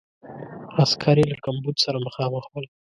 [0.83, 2.65] عسکر یې له کمبود سره مخامخ ول.